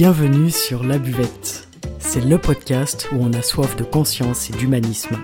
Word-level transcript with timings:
Bienvenue 0.00 0.50
sur 0.50 0.82
La 0.82 0.98
Buvette. 0.98 1.68
C'est 1.98 2.24
le 2.24 2.38
podcast 2.38 3.10
où 3.12 3.16
on 3.16 3.34
a 3.34 3.42
soif 3.42 3.76
de 3.76 3.84
conscience 3.84 4.48
et 4.48 4.54
d'humanisme. 4.54 5.18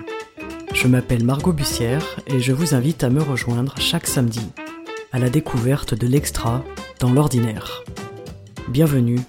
Je 0.71 0.85
m'appelle 0.85 1.23
Margot 1.23 1.51
Bussière 1.51 2.19
et 2.27 2.39
je 2.39 2.53
vous 2.53 2.75
invite 2.75 3.03
à 3.03 3.09
me 3.09 3.23
rejoindre 3.23 3.75
chaque 3.79 4.05
samedi 4.05 4.51
à 5.11 5.17
la 5.17 5.31
découverte 5.31 5.95
de 5.95 6.05
l'extra 6.05 6.63
dans 6.99 7.11
l'ordinaire. 7.11 7.83
Bienvenue 8.69 9.19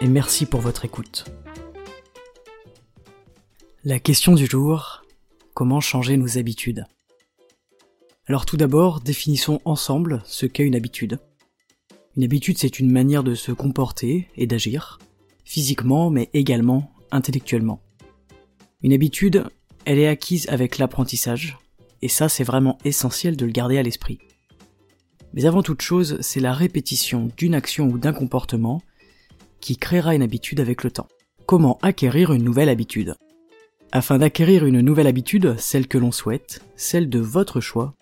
et 0.00 0.08
merci 0.08 0.44
pour 0.44 0.60
votre 0.60 0.84
écoute. 0.84 1.26
La 3.84 4.00
question 4.00 4.34
du 4.34 4.46
jour, 4.46 5.04
comment 5.54 5.80
changer 5.80 6.16
nos 6.16 6.36
habitudes? 6.36 6.84
Alors 8.26 8.44
tout 8.44 8.56
d'abord, 8.56 9.00
définissons 9.00 9.60
ensemble 9.64 10.20
ce 10.24 10.46
qu'est 10.46 10.64
une 10.64 10.74
habitude. 10.74 11.20
Une 12.16 12.24
habitude, 12.24 12.56
c'est 12.56 12.80
une 12.80 12.90
manière 12.90 13.22
de 13.22 13.34
se 13.34 13.52
comporter 13.52 14.28
et 14.36 14.46
d'agir, 14.46 14.98
physiquement 15.44 16.08
mais 16.08 16.30
également 16.32 16.90
intellectuellement. 17.10 17.82
Une 18.82 18.94
habitude, 18.94 19.44
elle 19.84 19.98
est 19.98 20.08
acquise 20.08 20.48
avec 20.48 20.78
l'apprentissage, 20.78 21.58
et 22.00 22.08
ça 22.08 22.30
c'est 22.30 22.42
vraiment 22.42 22.78
essentiel 22.86 23.36
de 23.36 23.44
le 23.44 23.52
garder 23.52 23.76
à 23.76 23.82
l'esprit. 23.82 24.18
Mais 25.34 25.44
avant 25.44 25.62
toute 25.62 25.82
chose, 25.82 26.16
c'est 26.22 26.40
la 26.40 26.54
répétition 26.54 27.28
d'une 27.36 27.54
action 27.54 27.86
ou 27.88 27.98
d'un 27.98 28.14
comportement 28.14 28.80
qui 29.60 29.76
créera 29.76 30.14
une 30.14 30.22
habitude 30.22 30.60
avec 30.60 30.84
le 30.84 30.90
temps. 30.90 31.08
Comment 31.44 31.78
acquérir 31.82 32.32
une 32.32 32.44
nouvelle 32.44 32.70
habitude? 32.70 33.14
Afin 33.92 34.16
d'acquérir 34.16 34.64
une 34.64 34.80
nouvelle 34.80 35.06
habitude, 35.06 35.54
celle 35.58 35.86
que 35.86 35.98
l'on 35.98 36.12
souhaite, 36.12 36.62
celle 36.76 37.10
de 37.10 37.18
votre 37.18 37.60
choix, 37.60 37.94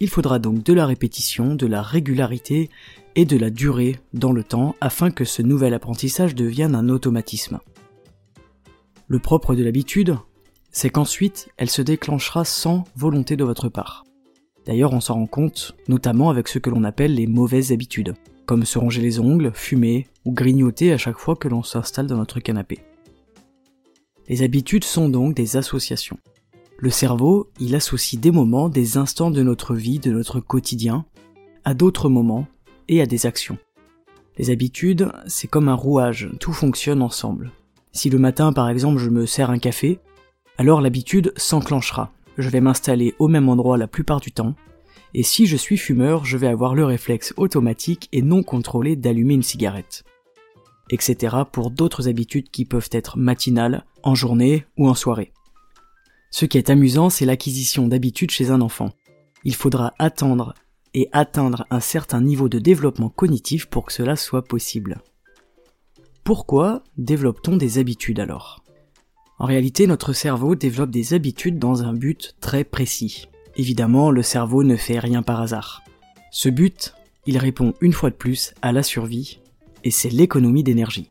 il 0.00 0.08
faudra 0.08 0.38
donc 0.38 0.62
de 0.62 0.72
la 0.72 0.84
répétition, 0.84 1.54
de 1.54 1.66
la 1.66 1.80
régularité 1.80 2.68
et 3.14 3.24
de 3.24 3.36
la 3.36 3.50
durée 3.50 3.98
dans 4.12 4.32
le 4.32 4.44
temps 4.44 4.74
afin 4.80 5.10
que 5.10 5.24
ce 5.24 5.42
nouvel 5.42 5.74
apprentissage 5.74 6.34
devienne 6.34 6.74
un 6.74 6.88
automatisme. 6.88 7.60
Le 9.08 9.18
propre 9.18 9.54
de 9.54 9.62
l'habitude, 9.62 10.16
c'est 10.70 10.90
qu'ensuite 10.90 11.48
elle 11.56 11.70
se 11.70 11.82
déclenchera 11.82 12.44
sans 12.44 12.84
volonté 12.96 13.36
de 13.36 13.44
votre 13.44 13.68
part. 13.68 14.04
D'ailleurs 14.66 14.92
on 14.92 15.00
s'en 15.00 15.14
rend 15.14 15.26
compte 15.26 15.74
notamment 15.88 16.30
avec 16.30 16.48
ce 16.48 16.58
que 16.58 16.70
l'on 16.70 16.84
appelle 16.84 17.14
les 17.14 17.26
mauvaises 17.26 17.72
habitudes, 17.72 18.14
comme 18.46 18.64
se 18.64 18.78
ronger 18.78 19.02
les 19.02 19.20
ongles, 19.20 19.52
fumer 19.54 20.06
ou 20.24 20.32
grignoter 20.32 20.92
à 20.92 20.98
chaque 20.98 21.18
fois 21.18 21.36
que 21.36 21.48
l'on 21.48 21.62
s'installe 21.62 22.06
dans 22.06 22.16
notre 22.16 22.40
canapé. 22.40 22.78
Les 24.28 24.42
habitudes 24.42 24.84
sont 24.84 25.08
donc 25.08 25.34
des 25.34 25.56
associations. 25.56 26.18
Le 26.78 26.90
cerveau, 26.90 27.48
il 27.60 27.74
associe 27.74 28.20
des 28.20 28.30
moments, 28.30 28.68
des 28.68 28.96
instants 28.96 29.30
de 29.30 29.42
notre 29.42 29.74
vie, 29.74 29.98
de 29.98 30.10
notre 30.10 30.40
quotidien, 30.40 31.04
à 31.64 31.74
d'autres 31.74 32.08
moments 32.08 32.46
à 33.00 33.06
des 33.06 33.26
actions. 33.26 33.58
Les 34.38 34.50
habitudes, 34.50 35.10
c'est 35.26 35.48
comme 35.48 35.68
un 35.68 35.74
rouage, 35.74 36.30
tout 36.40 36.52
fonctionne 36.52 37.02
ensemble. 37.02 37.52
Si 37.92 38.10
le 38.10 38.18
matin 38.18 38.52
par 38.52 38.68
exemple 38.68 38.98
je 38.98 39.10
me 39.10 39.26
sers 39.26 39.50
un 39.50 39.58
café, 39.58 39.98
alors 40.58 40.80
l'habitude 40.80 41.32
s'enclenchera. 41.36 42.12
Je 42.38 42.48
vais 42.48 42.60
m'installer 42.60 43.14
au 43.18 43.28
même 43.28 43.48
endroit 43.48 43.76
la 43.76 43.86
plupart 43.86 44.20
du 44.20 44.32
temps, 44.32 44.54
et 45.14 45.22
si 45.22 45.46
je 45.46 45.56
suis 45.56 45.76
fumeur, 45.76 46.24
je 46.24 46.38
vais 46.38 46.46
avoir 46.46 46.74
le 46.74 46.84
réflexe 46.84 47.34
automatique 47.36 48.08
et 48.12 48.22
non 48.22 48.42
contrôlé 48.42 48.96
d'allumer 48.96 49.34
une 49.34 49.42
cigarette. 49.42 50.04
Etc. 50.90 51.36
pour 51.50 51.70
d'autres 51.70 52.08
habitudes 52.08 52.50
qui 52.50 52.64
peuvent 52.64 52.88
être 52.92 53.18
matinales, 53.18 53.84
en 54.02 54.14
journée 54.14 54.64
ou 54.76 54.88
en 54.88 54.94
soirée. 54.94 55.32
Ce 56.30 56.46
qui 56.46 56.58
est 56.58 56.70
amusant, 56.70 57.10
c'est 57.10 57.26
l'acquisition 57.26 57.86
d'habitudes 57.86 58.30
chez 58.30 58.50
un 58.50 58.60
enfant. 58.60 58.90
Il 59.44 59.54
faudra 59.54 59.94
attendre 59.98 60.54
et 60.94 61.08
atteindre 61.12 61.66
un 61.70 61.80
certain 61.80 62.20
niveau 62.20 62.48
de 62.48 62.58
développement 62.58 63.08
cognitif 63.08 63.66
pour 63.66 63.86
que 63.86 63.92
cela 63.92 64.16
soit 64.16 64.44
possible. 64.44 65.00
Pourquoi 66.24 66.84
développe-t-on 66.98 67.56
des 67.56 67.78
habitudes 67.78 68.20
alors? 68.20 68.62
En 69.38 69.46
réalité, 69.46 69.86
notre 69.86 70.12
cerveau 70.12 70.54
développe 70.54 70.90
des 70.90 71.14
habitudes 71.14 71.58
dans 71.58 71.82
un 71.82 71.92
but 71.92 72.36
très 72.40 72.62
précis. 72.62 73.28
Évidemment, 73.56 74.10
le 74.10 74.22
cerveau 74.22 74.62
ne 74.62 74.76
fait 74.76 74.98
rien 74.98 75.22
par 75.22 75.40
hasard. 75.40 75.82
Ce 76.30 76.48
but, 76.48 76.94
il 77.26 77.38
répond 77.38 77.74
une 77.80 77.92
fois 77.92 78.10
de 78.10 78.14
plus 78.14 78.54
à 78.62 78.72
la 78.72 78.82
survie, 78.82 79.40
et 79.84 79.90
c'est 79.90 80.10
l'économie 80.10 80.62
d'énergie. 80.62 81.10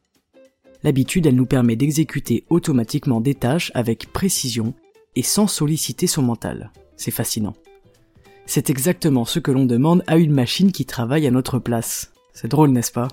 L'habitude, 0.84 1.26
elle 1.26 1.36
nous 1.36 1.46
permet 1.46 1.76
d'exécuter 1.76 2.46
automatiquement 2.50 3.22
des 3.22 3.36
tâches 3.36 3.72
avec 3.76 4.12
précision 4.12 4.74
et 5.16 5.24
sans 5.24 5.48
solliciter 5.48 6.08
son 6.08 6.24
mental. 6.24 6.72
C'est 6.96 7.12
fascinant. 7.12 7.54
C'est 8.54 8.70
exactement 8.70 9.24
ce 9.24 9.40
que 9.40 9.50
l'on 9.50 9.64
demande 9.64 10.04
à 10.08 10.18
une 10.18 10.34
machine 10.34 10.74
qui 10.74 10.84
travaille 10.84 11.26
à 11.26 11.32
notre 11.32 11.58
place. 11.58 12.12
C'est 12.34 12.50
drôle, 12.50 12.72
n'est-ce 12.72 12.92
pas? 12.92 13.08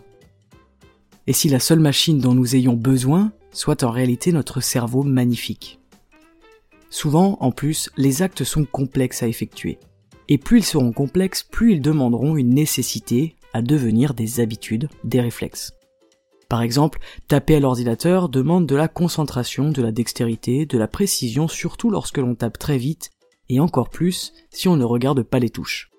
Et 1.29 1.33
si 1.33 1.49
la 1.49 1.61
seule 1.61 1.79
machine 1.79 2.19
dont 2.19 2.35
nous 2.35 2.57
ayons 2.57 2.73
besoin 2.73 3.31
soit 3.53 3.85
en 3.85 3.93
réalité 3.93 4.33
notre 4.33 4.61
cerveau 4.61 5.05
magnifique? 5.05 5.79
Souvent, 6.91 7.37
en 7.39 7.53
plus, 7.53 7.89
les 7.97 8.23
actes 8.23 8.43
sont 8.43 8.65
complexes 8.65 9.23
à 9.23 9.29
effectuer. 9.29 9.79
Et 10.27 10.39
plus 10.39 10.59
ils 10.59 10.65
seront 10.65 10.91
complexes, 10.91 11.45
plus 11.45 11.75
ils 11.75 11.83
demanderont 11.83 12.37
une 12.37 12.53
nécessité 12.53 13.37
à 13.53 13.63
devenir 13.63 14.15
des 14.15 14.41
habitudes, 14.41 14.89
des 15.05 15.21
réflexes. 15.21 15.73
Par 16.49 16.63
exemple, 16.63 16.99
taper 17.29 17.55
à 17.55 17.61
l'ordinateur 17.61 18.29
demande 18.29 18.67
de 18.67 18.75
la 18.75 18.89
concentration, 18.89 19.71
de 19.71 19.83
la 19.83 19.93
dextérité, 19.93 20.67
de 20.67 20.79
la 20.79 20.89
précision, 20.89 21.47
surtout 21.47 21.91
lorsque 21.91 22.19
l'on 22.19 22.35
tape 22.35 22.59
très 22.59 22.77
vite 22.77 23.13
et 23.49 23.61
encore 23.61 23.91
plus 23.91 24.33
si 24.51 24.69
on 24.69 24.77
ne 24.77 24.85
regarde 24.85 25.23
pas 25.23 25.39
les 25.39 25.51
touches. 25.51 25.91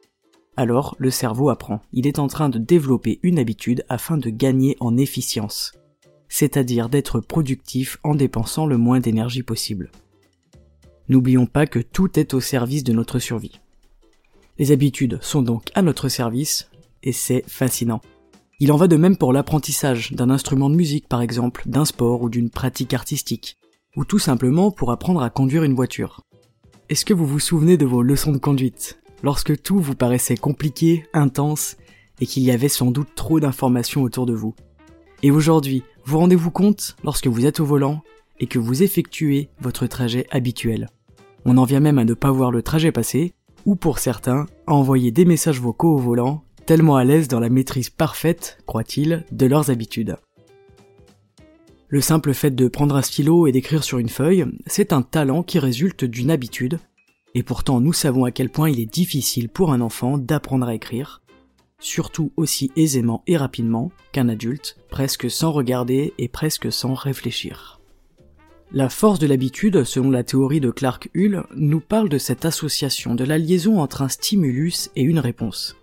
Alors 0.56 0.96
le 1.00 1.10
cerveau 1.10 1.50
apprend, 1.50 1.82
il 1.94 2.06
est 2.06 2.20
en 2.20 2.28
train 2.28 2.50
de 2.50 2.60
développer 2.60 3.20
une 3.24 3.40
habitude 3.40 3.86
afin 3.88 4.18
de 4.18 4.30
gagner 4.30 4.76
en 4.80 4.98
efficience, 4.98 5.74
c'est-à-dire 6.28 6.90
d'être 6.90 7.20
productif 7.22 7.98
en 8.04 8.16
dépensant 8.16 8.66
le 8.66 8.78
moins 8.78 9.00
d'énergie 9.00 9.44
possible. 9.44 9.92
N'oublions 11.08 11.48
pas 11.48 11.66
que 11.66 11.80
tout 11.80 12.20
est 12.20 12.34
au 12.34 12.42
service 12.42 12.84
de 12.84 12.94
notre 12.94 13.20
survie. 13.20 13.60
Les 14.58 14.72
habitudes 14.72 15.18
sont 15.22 15.42
donc 15.42 15.72
à 15.74 15.82
notre 15.82 16.10
service, 16.10 16.70
et 17.02 17.14
c'est 17.14 17.44
fascinant. 17.48 18.02
Il 18.60 18.74
en 18.74 18.76
va 18.76 18.88
de 18.88 18.98
même 18.98 19.16
pour 19.16 19.32
l'apprentissage 19.32 20.12
d'un 20.12 20.30
instrument 20.30 20.70
de 20.70 20.76
musique 20.76 21.08
par 21.08 21.22
exemple, 21.22 21.64
d'un 21.66 21.86
sport 21.86 22.22
ou 22.22 22.30
d'une 22.30 22.50
pratique 22.50 22.94
artistique, 22.94 23.56
ou 23.96 24.04
tout 24.04 24.20
simplement 24.20 24.70
pour 24.72 24.92
apprendre 24.92 25.22
à 25.22 25.30
conduire 25.30 25.64
une 25.64 25.74
voiture. 25.74 26.22
Est-ce 26.90 27.06
que 27.06 27.14
vous 27.14 27.28
vous 27.28 27.40
souvenez 27.40 27.78
de 27.78 27.86
vos 27.86 28.02
leçons 28.02 28.32
de 28.32 28.40
conduite? 28.40 29.00
Lorsque 29.22 29.62
tout 29.62 29.78
vous 29.78 29.94
paraissait 29.94 30.36
compliqué, 30.36 31.06
intense, 31.14 31.78
et 32.20 32.26
qu'il 32.26 32.42
y 32.42 32.50
avait 32.50 32.68
sans 32.68 32.90
doute 32.90 33.14
trop 33.14 33.40
d'informations 33.40 34.02
autour 34.02 34.26
de 34.26 34.34
vous. 34.34 34.56
Et 35.22 35.30
aujourd'hui, 35.30 35.84
vous 36.06 36.18
rendez-vous 36.18 36.50
compte 36.50 36.96
lorsque 37.04 37.28
vous 37.28 37.46
êtes 37.46 37.60
au 37.60 37.66
volant 37.66 38.02
et 38.40 38.48
que 38.48 38.58
vous 38.58 38.82
effectuez 38.82 39.50
votre 39.62 39.86
trajet 39.86 40.26
habituel. 40.32 40.90
On 41.46 41.58
en 41.58 41.64
vient 41.64 41.80
même 41.80 42.00
à 42.00 42.06
ne 42.06 42.16
pas 42.16 42.32
voir 42.32 42.50
le 42.50 42.64
trajet 42.64 42.92
passer, 42.92 43.34
ou 43.68 43.76
pour 43.76 44.00
certains, 44.00 44.48
à 44.66 44.74
envoyer 44.74 45.12
des 45.12 45.26
messages 45.26 45.62
vocaux 45.62 45.94
au 45.94 46.00
volant, 46.00 46.44
tellement 46.66 46.96
à 46.96 47.04
l'aise 47.04 47.28
dans 47.28 47.40
la 47.40 47.50
maîtrise 47.50 47.92
parfaite, 47.92 48.58
croit-il, 48.66 49.26
de 49.32 49.46
leurs 49.46 49.70
habitudes. 49.70 50.18
Le 51.92 52.02
simple 52.02 52.36
fait 52.36 52.52
de 52.52 52.68
prendre 52.68 52.96
un 52.96 53.02
stylo 53.02 53.48
et 53.48 53.52
d'écrire 53.52 53.84
sur 53.84 53.98
une 53.98 54.10
feuille, 54.10 54.46
c'est 54.68 54.94
un 54.94 55.02
talent 55.02 55.42
qui 55.42 55.58
résulte 55.58 56.06
d'une 56.06 56.30
habitude, 56.30 56.78
et 57.34 57.42
pourtant 57.42 57.82
nous 57.82 57.94
savons 57.94 58.26
à 58.26 58.32
quel 58.32 58.52
point 58.52 58.70
il 58.70 58.80
est 58.80 58.86
difficile 58.86 59.50
pour 59.50 59.74
un 59.74 59.82
enfant 59.82 60.20
d'apprendre 60.20 60.68
à 60.68 60.76
écrire, 60.76 61.24
surtout 61.80 62.32
aussi 62.38 62.72
aisément 62.76 63.24
et 63.26 63.38
rapidement 63.38 63.92
qu'un 64.12 64.30
adulte, 64.30 64.78
presque 64.90 65.32
sans 65.32 65.52
regarder 65.52 66.14
et 66.20 66.28
presque 66.28 66.72
sans 66.72 66.94
réfléchir. 66.94 67.80
La 68.72 68.90
force 68.90 69.18
de 69.18 69.26
l'habitude, 69.26 69.84
selon 69.84 70.12
la 70.12 70.24
théorie 70.24 70.60
de 70.60 70.70
Clark 70.70 71.10
Hull, 71.16 71.44
nous 71.56 71.80
parle 71.80 72.08
de 72.08 72.20
cette 72.20 72.46
association, 72.46 73.16
de 73.16 73.24
la 73.24 73.40
liaison 73.40 73.80
entre 73.80 74.04
un 74.04 74.10
stimulus 74.10 74.92
et 74.96 75.02
une 75.02 75.18
réponse. 75.18 75.76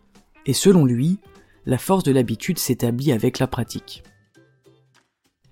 Et 0.47 0.53
selon 0.53 0.85
lui, 0.85 1.19
la 1.65 1.79
force 1.79 2.05
de 2.05 2.13
l'habitude 2.13 2.61
s'établit 2.61 3.11
avec 3.11 3.41
la 3.41 3.49
pratique. 3.49 4.05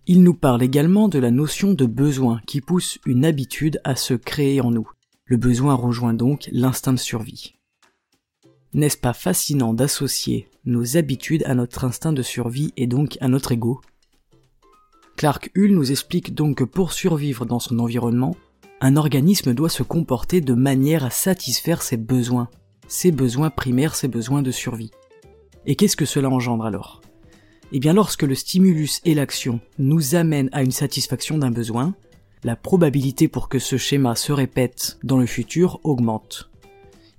Il 0.07 0.23
nous 0.23 0.35
parle 0.35 0.63
également 0.63 1.09
de 1.09 1.19
la 1.19 1.31
notion 1.31 1.73
de 1.73 1.87
besoin 1.87 2.43
qui 2.47 2.61
pousse 2.61 2.99
une 3.07 3.25
habitude 3.25 3.81
à 3.85 3.97
se 3.97 4.13
créer 4.13 4.61
en 4.61 4.71
nous. 4.71 4.91
Le 5.25 5.39
besoin 5.39 5.73
rejoint 5.73 6.13
donc 6.13 6.47
l'instinct 6.53 6.93
de 6.93 6.99
survie. 6.99 7.55
N'est-ce 8.75 8.99
pas 8.99 9.15
fascinant 9.15 9.73
d'associer 9.73 10.51
nos 10.67 10.99
habitudes 10.99 11.43
à 11.47 11.55
notre 11.55 11.85
instinct 11.85 12.13
de 12.13 12.21
survie 12.21 12.75
et 12.77 12.87
donc 12.87 13.17
à 13.23 13.29
notre 13.29 13.53
ego? 13.53 13.81
Clark 15.17 15.51
Hull 15.57 15.73
nous 15.73 15.91
explique 15.91 16.35
donc 16.35 16.59
que 16.59 16.65
pour 16.65 16.93
survivre 16.93 17.47
dans 17.47 17.61
son 17.61 17.79
environnement, 17.79 18.37
un 18.83 18.97
organisme 18.97 19.55
doit 19.55 19.71
se 19.71 19.83
comporter 19.83 20.43
de 20.43 20.53
manière 20.53 21.07
à 21.07 21.11
satisfaire 21.11 21.81
ses 21.81 21.97
besoins, 21.97 22.51
ses 22.89 23.11
besoins 23.11 23.49
primaires, 23.49 23.95
ses 23.95 24.09
besoins 24.09 24.43
de 24.43 24.51
survie. 24.51 24.91
Et 25.65 25.77
qu'est-ce 25.77 25.97
que 25.97 26.05
cela 26.05 26.29
engendre 26.29 26.67
alors? 26.67 27.01
Eh 27.77 27.81
bien 27.81 27.93
lorsque 27.93 28.23
le 28.23 28.37
stimulus 28.37 29.01
et 29.05 29.15
l'action 29.15 29.59
nous 29.79 30.15
amènent 30.15 30.49
à 30.53 30.63
une 30.63 30.71
satisfaction 30.71 31.39
d'un 31.39 31.51
besoin, 31.51 31.97
la 32.45 32.55
probabilité 32.55 33.27
pour 33.27 33.49
que 33.49 33.59
ce 33.59 33.77
schéma 33.77 34.15
se 34.15 34.31
répète 34.31 34.97
dans 35.03 35.19
le 35.19 35.27
futur 35.27 35.81
augmente. 35.83 36.53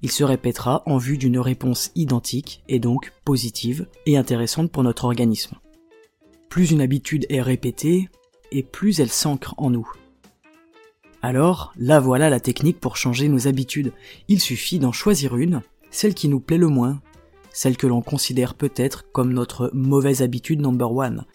Il 0.02 0.10
se 0.10 0.24
répétera 0.24 0.82
en 0.86 0.98
vue 0.98 1.18
d'une 1.18 1.40
réponse 1.40 1.92
identique 1.96 2.64
et 2.70 2.80
donc 2.80 3.12
positive 3.26 3.88
et 4.06 4.16
intéressante 4.16 4.72
pour 4.72 4.84
notre 4.84 5.04
organisme. 5.04 5.58
Plus 6.48 6.72
une 6.72 6.80
habitude 6.80 7.26
est 7.28 7.42
répétée, 7.42 8.08
et 8.54 8.64
plus 8.64 9.02
elle 9.02 9.12
s'ancre 9.12 9.56
en 9.58 9.70
nous. 9.72 9.92
Alors, 11.22 11.74
là 11.78 12.00
voilà 12.00 12.30
la 12.30 12.40
technique 12.40 12.80
pour 12.80 12.96
changer 12.96 13.28
nos 13.28 13.50
habitudes. 13.50 13.92
Il 14.30 14.40
suffit 14.40 14.80
d'en 14.80 14.94
choisir 14.94 15.36
une, 15.36 15.64
celle 15.92 16.14
qui 16.14 16.30
nous 16.30 16.40
plaît 16.40 16.58
le 16.58 16.70
moins, 16.70 17.02
celle 17.56 17.78
que 17.78 17.88
l'on 17.88 18.02
considère 18.02 18.54
peut-être 18.54 19.10
comme 19.14 19.32
notre 19.32 19.72
mauvaise 19.74 20.22
habitude 20.22 20.60
number 20.60 20.92
one, 20.92 21.26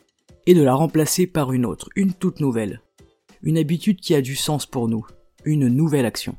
et 0.46 0.52
de 0.52 0.62
la 0.62 0.75
remplacer 0.75 1.26
par 1.26 1.52
une 1.52 1.64
autre, 1.64 1.88
une 1.96 2.12
toute 2.12 2.40
nouvelle. 2.40 2.82
Une 3.43 3.56
habitude 3.56 4.00
qui 4.00 4.14
a 4.14 4.20
du 4.20 4.37
sens 4.37 4.67
pour 4.67 4.87
nous, 4.87 5.06
une 5.46 5.69
nouvelle 5.69 6.05
action. 6.05 6.37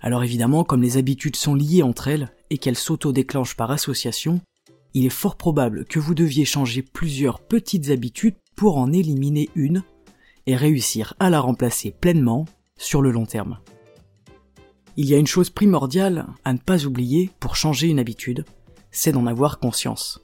Alors 0.00 0.22
évidemment, 0.22 0.62
comme 0.62 0.82
les 0.82 0.98
habitudes 0.98 1.34
sont 1.34 1.56
liées 1.56 1.82
entre 1.82 2.06
elles 2.06 2.30
et 2.50 2.58
qu'elles 2.58 2.78
s'auto-déclenchent 2.78 3.56
par 3.56 3.72
association, 3.72 4.40
il 4.94 5.04
est 5.04 5.10
fort 5.10 5.36
probable 5.36 5.84
que 5.84 5.98
vous 5.98 6.14
deviez 6.14 6.44
changer 6.44 6.82
plusieurs 6.82 7.40
petites 7.40 7.90
habitudes 7.90 8.36
pour 8.54 8.78
en 8.78 8.92
éliminer 8.92 9.50
une 9.56 9.82
et 10.46 10.54
réussir 10.54 11.14
à 11.18 11.28
la 11.28 11.40
remplacer 11.40 11.90
pleinement 11.90 12.44
sur 12.76 13.02
le 13.02 13.10
long 13.10 13.26
terme. 13.26 13.58
Il 14.96 15.06
y 15.06 15.14
a 15.14 15.18
une 15.18 15.26
chose 15.26 15.50
primordiale 15.50 16.26
à 16.44 16.52
ne 16.52 16.58
pas 16.58 16.84
oublier 16.84 17.32
pour 17.40 17.56
changer 17.56 17.88
une 17.88 17.98
habitude, 17.98 18.44
c'est 18.92 19.10
d'en 19.10 19.26
avoir 19.26 19.58
conscience. 19.58 20.20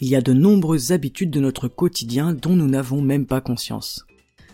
Il 0.00 0.08
y 0.08 0.16
a 0.16 0.22
de 0.22 0.32
nombreuses 0.32 0.92
habitudes 0.92 1.30
de 1.30 1.40
notre 1.40 1.68
quotidien 1.68 2.32
dont 2.32 2.54
nous 2.54 2.68
n'avons 2.68 3.02
même 3.02 3.26
pas 3.26 3.42
conscience. 3.42 4.06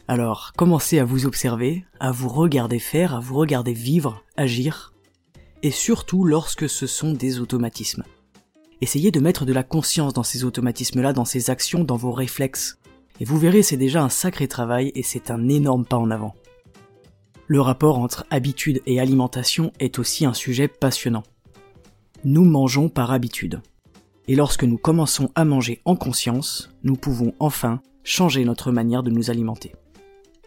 Alors, 0.08 0.52
commencez 0.56 0.98
à 0.98 1.04
vous 1.04 1.24
observer, 1.24 1.84
à 2.00 2.10
vous 2.10 2.28
regarder 2.28 2.80
faire, 2.80 3.14
à 3.14 3.20
vous 3.20 3.36
regarder 3.36 3.72
vivre, 3.72 4.24
agir, 4.36 4.92
et 5.62 5.70
surtout 5.70 6.24
lorsque 6.24 6.68
ce 6.68 6.88
sont 6.88 7.12
des 7.12 7.38
automatismes. 7.38 8.02
Essayez 8.80 9.12
de 9.12 9.20
mettre 9.20 9.44
de 9.44 9.52
la 9.52 9.62
conscience 9.62 10.14
dans 10.14 10.24
ces 10.24 10.42
automatismes-là, 10.42 11.12
dans 11.12 11.24
ces 11.24 11.50
actions, 11.50 11.84
dans 11.84 11.96
vos 11.96 12.10
réflexes. 12.10 12.78
Et 13.20 13.24
vous 13.24 13.38
verrez, 13.38 13.62
c'est 13.62 13.76
déjà 13.76 14.02
un 14.02 14.08
sacré 14.08 14.48
travail 14.48 14.90
et 14.96 15.04
c'est 15.04 15.30
un 15.30 15.48
énorme 15.48 15.84
pas 15.84 15.96
en 15.96 16.10
avant. 16.10 16.34
Le 17.52 17.60
rapport 17.60 17.98
entre 17.98 18.24
habitude 18.30 18.80
et 18.86 18.98
alimentation 18.98 19.74
est 19.78 19.98
aussi 19.98 20.24
un 20.24 20.32
sujet 20.32 20.68
passionnant. 20.68 21.22
Nous 22.24 22.46
mangeons 22.46 22.88
par 22.88 23.12
habitude. 23.12 23.60
Et 24.26 24.36
lorsque 24.36 24.64
nous 24.64 24.78
commençons 24.78 25.30
à 25.34 25.44
manger 25.44 25.82
en 25.84 25.94
conscience, 25.94 26.70
nous 26.82 26.96
pouvons 26.96 27.34
enfin 27.40 27.82
changer 28.04 28.46
notre 28.46 28.72
manière 28.72 29.02
de 29.02 29.10
nous 29.10 29.28
alimenter. 29.28 29.74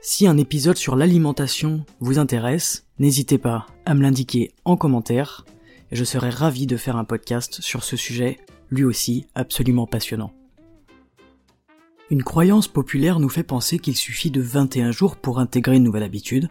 Si 0.01 0.25
un 0.25 0.35
épisode 0.37 0.77
sur 0.77 0.95
l'alimentation 0.95 1.85
vous 1.99 2.17
intéresse, 2.17 2.87
n'hésitez 2.97 3.37
pas 3.37 3.67
à 3.85 3.93
me 3.93 4.01
l'indiquer 4.01 4.51
en 4.65 4.75
commentaire 4.75 5.45
et 5.91 5.95
je 5.95 6.03
serais 6.03 6.31
ravi 6.31 6.65
de 6.65 6.75
faire 6.75 6.97
un 6.97 7.05
podcast 7.05 7.61
sur 7.61 7.83
ce 7.83 7.97
sujet, 7.97 8.39
lui 8.71 8.83
aussi 8.83 9.27
absolument 9.35 9.85
passionnant. 9.85 10.33
Une 12.09 12.23
croyance 12.23 12.67
populaire 12.67 13.19
nous 13.19 13.29
fait 13.29 13.43
penser 13.43 13.77
qu'il 13.77 13.95
suffit 13.95 14.31
de 14.31 14.41
21 14.41 14.89
jours 14.89 15.17
pour 15.17 15.37
intégrer 15.37 15.75
une 15.75 15.83
nouvelle 15.83 16.01
habitude, 16.01 16.49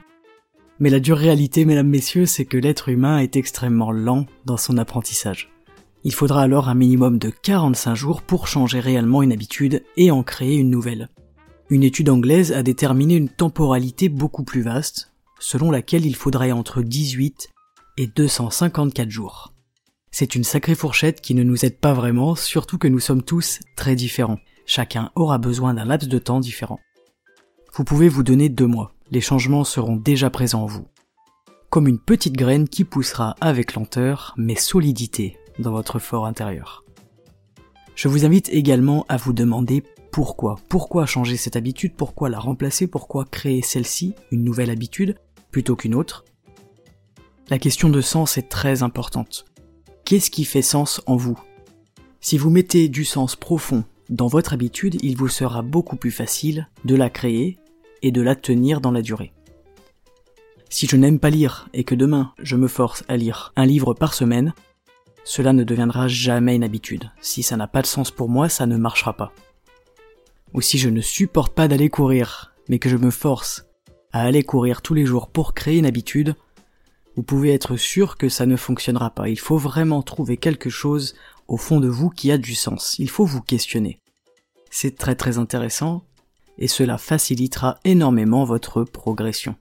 mais 0.81 0.91
la 0.91 1.01
dure 1.01 1.19
réalité, 1.19 1.65
mesdames, 1.65 1.89
messieurs, 1.89 2.27
c'est 2.27 2.45
que 2.45 2.57
l'être 2.57 2.89
humain 2.89 3.19
est 3.19 3.37
extrêmement 3.37 3.93
lent 3.93 4.27
dans 4.45 4.57
son 4.57 4.77
apprentissage. 4.79 5.51
Il 6.03 6.13
faudra 6.13 6.43
alors 6.43 6.69
un 6.69 6.75
minimum 6.75 7.19
de 7.19 7.31
45 7.31 7.95
jours 7.95 8.23
pour 8.23 8.47
changer 8.47 8.81
réellement 8.81 9.23
une 9.23 9.33
habitude 9.33 9.83
et 9.97 10.11
en 10.11 10.23
créer 10.23 10.57
une 10.57 10.71
nouvelle. 10.71 11.09
Une 11.71 11.83
étude 11.83 12.11
anglaise 12.11 12.53
a 12.53 12.63
déterminé 12.63 13.15
une 13.15 13.31
temporalité 13.31 14.11
beaucoup 14.11 14.45
plus 14.45 14.61
vaste, 14.61 15.13
selon 15.39 15.71
laquelle 15.71 16.05
il 16.05 16.15
faudrait 16.15 16.53
entre 16.53 16.83
18 16.83 17.49
et 17.97 18.07
254 18.07 19.11
jours. 19.11 19.55
C'est 20.11 20.35
une 20.35 20.45
sacrée 20.45 20.75
fourchette 20.75 21.21
qui 21.21 21.35
ne 21.35 21.43
nous 21.43 21.65
aide 21.65 21.79
pas 21.79 21.95
vraiment, 21.95 22.35
surtout 22.35 22.79
que 22.79 22.87
nous 22.87 23.01
sommes 23.01 23.23
tous 23.23 23.61
très 23.77 23.97
différents. 23.97 24.39
Chacun 24.67 25.11
aura 25.15 25.39
besoin 25.39 25.75
d'un 25.75 25.85
laps 25.85 26.09
de 26.09 26.19
temps 26.19 26.41
différent. 26.41 26.81
Vous 27.75 27.85
pouvez 27.85 28.09
vous 28.09 28.23
donner 28.23 28.49
deux 28.49 28.67
mois, 28.67 28.95
les 29.15 29.21
changements 29.21 29.63
seront 29.63 29.95
déjà 29.95 30.29
présents 30.29 30.65
en 30.65 30.67
vous. 30.67 30.89
Comme 31.71 31.87
une 31.87 32.01
petite 32.01 32.35
graine 32.35 32.69
qui 32.69 32.83
poussera 32.83 33.37
avec 33.41 33.75
lenteur, 33.75 34.35
mais 34.37 34.57
solidité, 34.57 35.39
dans 35.61 35.71
votre 35.71 36.01
fort 36.01 36.27
intérieur. 36.27 36.85
Je 37.95 38.09
vous 38.09 38.25
invite 38.25 38.49
également 38.49 39.07
à 39.09 39.17
vous 39.17 39.33
demander 39.33 39.85
pourquoi. 40.11 40.57
Pourquoi 40.69 41.07
changer 41.07 41.37
cette 41.37 41.55
habitude? 41.55 41.95
Pourquoi 41.97 42.29
la 42.29 42.41
remplacer? 42.41 42.89
Pourquoi 42.89 43.25
créer 43.25 43.63
celle-ci, 43.63 44.15
une 44.33 44.43
nouvelle 44.43 44.71
habitude, 44.71 45.15
plutôt 45.53 45.77
qu'une 45.77 45.95
autre? 45.95 46.25
La 47.51 47.61
question 47.61 47.91
de 47.91 48.01
sens 48.01 48.37
est 48.37 48.49
très 48.49 48.83
importante. 48.83 49.45
Qu'est-ce 50.05 50.31
qui 50.31 50.45
fait 50.45 50.61
sens 50.61 51.01
en 51.07 51.15
vous? 51.15 51.39
Si 52.21 52.37
vous 52.37 52.51
mettez 52.51 52.89
du 52.89 53.05
sens 53.05 53.37
profond 53.37 53.85
dans 54.11 54.27
votre 54.27 54.55
habitude, 54.55 54.99
il 55.05 55.17
vous 55.17 55.29
sera 55.29 55.63
beaucoup 55.63 55.95
plus 55.95 56.11
facile 56.11 56.69
de 56.85 56.97
la 56.97 57.11
créer 57.11 57.59
et 58.05 58.13
de 58.13 58.21
la 58.21 58.37
tenir 58.37 58.83
dans 58.83 58.93
la 58.93 59.03
durée. 59.03 59.33
Si 60.69 60.87
je 60.87 60.97
n'aime 60.97 61.19
pas 61.19 61.31
lire 61.31 61.69
et 61.73 61.85
que 61.85 61.95
demain 61.95 62.33
je 62.39 62.55
me 62.55 62.69
force 62.69 63.03
à 63.09 63.17
lire 63.17 63.53
un 63.57 63.65
livre 63.65 63.95
par 63.95 64.13
semaine, 64.13 64.53
cela 65.25 65.55
ne 65.55 65.65
deviendra 65.65 66.07
jamais 66.07 66.55
une 66.55 66.65
habitude. 66.65 67.11
Si 67.23 67.43
ça 67.43 67.57
n'a 67.57 67.67
pas 67.67 67.81
de 67.81 67.87
sens 67.87 68.11
pour 68.11 68.29
moi, 68.29 68.51
ça 68.51 68.67
ne 68.67 68.77
marchera 68.77 69.15
pas. 69.15 69.33
Ou 70.53 70.61
si 70.61 70.77
je 70.77 70.91
ne 70.91 71.01
supporte 71.01 71.55
pas 71.55 71.67
d'aller 71.67 71.89
courir, 71.89 72.53
mais 72.69 72.79
que 72.79 72.91
je 72.91 72.99
me 72.99 73.11
force 73.11 73.65
à 74.13 74.21
aller 74.21 74.43
courir 74.43 74.83
tous 74.83 74.93
les 74.93 75.07
jours 75.07 75.29
pour 75.29 75.55
créer 75.55 75.79
une 75.79 75.87
habitude, 75.87 76.35
vous 77.17 77.23
pouvez 77.23 77.55
être 77.55 77.79
sûr 77.79 78.19
que 78.19 78.29
ça 78.29 78.45
ne 78.45 78.57
fonctionnera 78.57 79.11
pas. 79.11 79.31
Il 79.31 79.39
faut 79.39 79.57
vraiment 79.57 80.03
trouver 80.03 80.37
quelque 80.37 80.69
chose 80.69 81.15
au 81.49 81.57
fond 81.57 81.81
de 81.81 81.89
vous 81.89 82.11
qui 82.11 82.31
a 82.31 82.37
du 82.37 82.55
sens. 82.55 82.97
Il 82.99 83.09
faut 83.09 83.25
vous 83.25 83.41
questionner. 83.41 83.99
C'est 84.71 84.99
très 84.99 85.15
très 85.15 85.39
intéressant 85.39 86.05
et 86.59 86.69
cela 86.69 86.99
facilitera 86.99 87.79
énormément 87.85 88.45
votre 88.45 88.85
progression. 88.85 89.57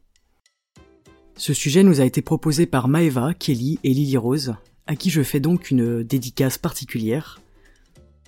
Ce 1.35 1.53
sujet 1.53 1.83
nous 1.83 2.01
a 2.01 2.05
été 2.05 2.21
proposé 2.21 2.65
par 2.65 2.87
Maeva, 2.87 3.33
Kelly 3.33 3.79
et 3.83 3.93
Lily 3.93 4.17
Rose, 4.17 4.55
à 4.85 4.95
qui 4.95 5.09
je 5.09 5.23
fais 5.23 5.39
donc 5.39 5.71
une 5.71 6.03
dédicace 6.03 6.57
particulière, 6.57 7.41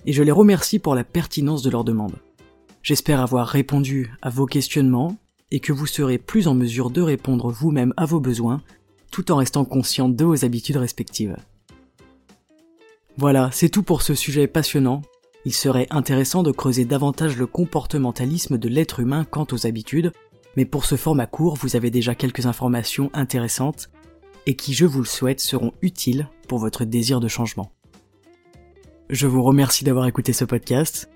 et 0.06 0.12
je 0.12 0.22
les 0.22 0.32
remercie 0.32 0.78
pour 0.78 0.94
la 0.94 1.04
pertinence 1.04 1.62
de 1.62 1.70
leur 1.70 1.84
demande. 1.84 2.16
J'espère 2.82 3.20
avoir 3.20 3.48
répondu 3.48 4.12
à 4.22 4.30
vos 4.30 4.46
questionnements 4.46 5.16
et 5.50 5.60
que 5.60 5.72
vous 5.72 5.86
serez 5.86 6.18
plus 6.18 6.48
en 6.48 6.54
mesure 6.54 6.90
de 6.90 7.02
répondre 7.02 7.50
vous-même 7.50 7.94
à 7.96 8.04
vos 8.04 8.20
besoins 8.20 8.62
tout 9.10 9.32
en 9.32 9.36
restant 9.36 9.64
conscient 9.64 10.08
de 10.08 10.24
vos 10.24 10.44
habitudes 10.44 10.76
respectives. 10.76 11.36
Voilà, 13.16 13.50
c'est 13.52 13.70
tout 13.70 13.82
pour 13.82 14.02
ce 14.02 14.14
sujet 14.14 14.46
passionnant. 14.46 15.02
Il 15.46 15.54
serait 15.54 15.86
intéressant 15.90 16.42
de 16.42 16.50
creuser 16.50 16.84
davantage 16.84 17.36
le 17.36 17.46
comportementalisme 17.46 18.58
de 18.58 18.68
l'être 18.68 18.98
humain 18.98 19.24
quant 19.24 19.46
aux 19.52 19.64
habitudes, 19.64 20.10
mais 20.56 20.64
pour 20.64 20.84
ce 20.84 20.96
format 20.96 21.28
court, 21.28 21.54
vous 21.54 21.76
avez 21.76 21.88
déjà 21.88 22.16
quelques 22.16 22.46
informations 22.46 23.10
intéressantes 23.14 23.88
et 24.46 24.56
qui, 24.56 24.74
je 24.74 24.86
vous 24.86 24.98
le 24.98 25.06
souhaite, 25.06 25.38
seront 25.38 25.72
utiles 25.82 26.28
pour 26.48 26.58
votre 26.58 26.84
désir 26.84 27.20
de 27.20 27.28
changement. 27.28 27.70
Je 29.08 29.28
vous 29.28 29.44
remercie 29.44 29.84
d'avoir 29.84 30.08
écouté 30.08 30.32
ce 30.32 30.44
podcast. 30.44 31.08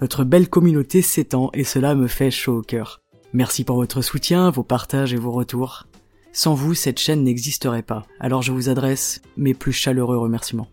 Notre 0.00 0.24
belle 0.24 0.48
communauté 0.48 1.00
s'étend 1.00 1.50
et 1.54 1.62
cela 1.62 1.94
me 1.94 2.08
fait 2.08 2.32
chaud 2.32 2.56
au 2.56 2.62
cœur. 2.62 3.02
Merci 3.32 3.62
pour 3.62 3.76
votre 3.76 4.02
soutien, 4.02 4.50
vos 4.50 4.64
partages 4.64 5.14
et 5.14 5.16
vos 5.16 5.30
retours. 5.30 5.86
Sans 6.32 6.54
vous, 6.54 6.74
cette 6.74 6.98
chaîne 6.98 7.22
n'existerait 7.22 7.82
pas, 7.82 8.04
alors 8.18 8.42
je 8.42 8.50
vous 8.50 8.68
adresse 8.68 9.22
mes 9.36 9.54
plus 9.54 9.72
chaleureux 9.72 10.18
remerciements. 10.18 10.66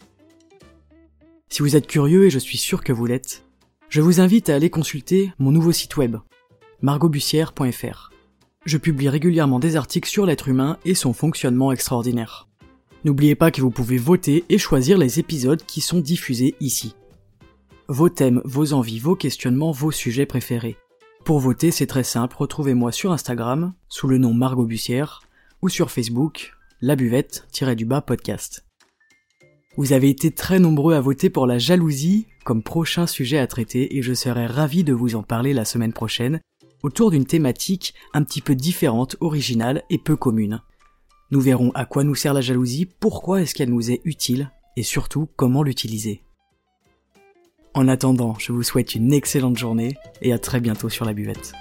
Si 1.53 1.61
vous 1.61 1.75
êtes 1.75 1.85
curieux, 1.85 2.25
et 2.25 2.29
je 2.31 2.39
suis 2.39 2.57
sûr 2.57 2.83
que 2.83 2.91
vous 2.91 3.05
l'êtes, 3.05 3.45
je 3.87 4.01
vous 4.01 4.19
invite 4.19 4.49
à 4.49 4.55
aller 4.55 4.71
consulter 4.71 5.31
mon 5.37 5.51
nouveau 5.51 5.71
site 5.71 5.97
web, 5.97 6.15
margotbussière.fr. 6.81 8.11
Je 8.65 8.77
publie 8.79 9.07
régulièrement 9.07 9.59
des 9.59 9.75
articles 9.75 10.09
sur 10.09 10.25
l'être 10.25 10.47
humain 10.47 10.79
et 10.83 10.95
son 10.95 11.13
fonctionnement 11.13 11.71
extraordinaire. 11.71 12.47
N'oubliez 13.03 13.35
pas 13.35 13.51
que 13.51 13.61
vous 13.61 13.69
pouvez 13.69 13.99
voter 13.99 14.45
et 14.49 14.57
choisir 14.57 14.97
les 14.97 15.19
épisodes 15.19 15.63
qui 15.63 15.79
sont 15.79 15.99
diffusés 15.99 16.55
ici. 16.59 16.95
Vos 17.87 18.09
thèmes, 18.09 18.41
vos 18.45 18.73
envies, 18.73 18.97
vos 18.97 19.15
questionnements, 19.15 19.71
vos 19.71 19.91
sujets 19.91 20.25
préférés. 20.25 20.77
Pour 21.23 21.39
voter, 21.39 21.69
c'est 21.69 21.85
très 21.85 22.03
simple, 22.03 22.35
retrouvez-moi 22.35 22.91
sur 22.91 23.11
Instagram, 23.11 23.75
sous 23.89 24.07
le 24.07 24.17
nom 24.17 24.33
Margot 24.33 24.65
Bussière, 24.65 25.21
ou 25.61 25.69
sur 25.69 25.91
Facebook, 25.91 26.55
la 26.81 26.95
buvette-du-bas 26.95 28.01
podcast. 28.01 28.65
Vous 29.75 29.91
avez 29.91 30.09
été 30.09 30.29
très 30.29 30.59
nombreux 30.59 30.93
à 30.93 31.01
voter 31.01 31.31
pour 31.31 31.47
la 31.47 31.57
jalousie 31.57 32.27
comme 32.45 32.61
prochain 32.61 33.07
sujet 33.07 33.39
à 33.39 33.47
traiter 33.47 33.97
et 33.97 34.03
je 34.03 34.13
serai 34.13 34.45
ravi 34.45 34.83
de 34.83 34.93
vous 34.93 35.15
en 35.15 35.23
parler 35.23 35.51
la 35.53 35.65
semaine 35.65 35.93
prochaine 35.93 36.41
autour 36.83 37.09
d'une 37.09 37.25
thématique 37.25 37.95
un 38.13 38.23
petit 38.23 38.41
peu 38.41 38.53
différente, 38.53 39.15
originale 39.19 39.83
et 39.89 39.97
peu 39.97 40.15
commune. 40.15 40.61
Nous 41.31 41.41
verrons 41.41 41.71
à 41.73 41.85
quoi 41.85 42.03
nous 42.03 42.13
sert 42.13 42.35
la 42.35 42.41
jalousie, 42.41 42.87
pourquoi 42.99 43.41
est-ce 43.41 43.55
qu'elle 43.55 43.71
nous 43.71 43.89
est 43.89 44.01
utile 44.05 44.51
et 44.77 44.83
surtout 44.83 45.27
comment 45.35 45.63
l'utiliser. 45.63 46.21
En 47.73 47.87
attendant, 47.87 48.35
je 48.37 48.51
vous 48.51 48.61
souhaite 48.61 48.93
une 48.93 49.11
excellente 49.11 49.57
journée 49.57 49.95
et 50.21 50.33
à 50.33 50.37
très 50.37 50.59
bientôt 50.59 50.89
sur 50.89 51.05
la 51.05 51.13
buvette. 51.13 51.53